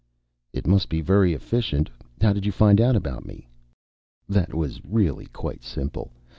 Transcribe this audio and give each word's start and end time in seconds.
"It 0.51 0.65
must 0.65 0.89
be 0.89 0.99
very 0.99 1.33
efficient. 1.35 1.87
How 2.19 2.33
did 2.33 2.43
you 2.43 2.51
find 2.51 2.81
out 2.81 2.95
about 2.95 3.23
me?" 3.23 3.47
"That 4.27 4.51
was 4.51 4.81
really 4.83 5.27
quite 5.27 5.61
simple. 5.63 6.09